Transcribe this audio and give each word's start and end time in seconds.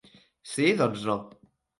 Si 0.51 0.69
doncs 0.79 1.03
no. 1.11 1.17